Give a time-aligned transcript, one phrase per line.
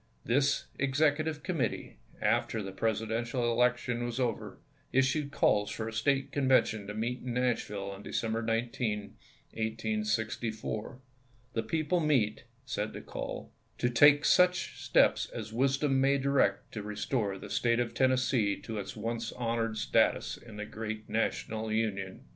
[0.25, 4.57] This executive committee, after the Presidential election was over,
[4.91, 9.13] issued calls for a State Conven tion to meet in Nashville on December 19,
[9.51, 10.99] 1864."
[11.53, 16.81] The people meet," said the call," to take such steps as wisdom may direct to
[16.81, 21.71] restore the State of Tennessee to its once honored status in the gi eat National
[21.71, 22.25] Union.